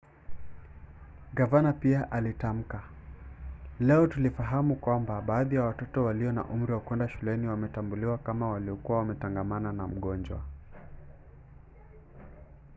[1.33, 2.83] gavana pia alitamka
[3.79, 8.97] leo tulifahamu kwamba baadhi ya watoto walio na umri wa kwenda shuleni wametambuliwa kama waliokuwa
[8.97, 10.41] wametangamana na mgonjwa.